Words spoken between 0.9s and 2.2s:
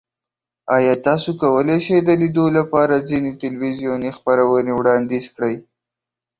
تاسو کولی شئ د